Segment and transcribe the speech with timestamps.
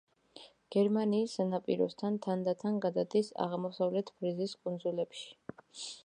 [0.75, 5.29] გერმანიის სანაპიროსთან თანდათან გადადის აღმოსავლეთ ფრიზის კუნძულებში.